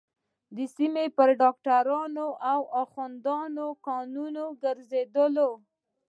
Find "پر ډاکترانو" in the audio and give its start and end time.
1.17-2.27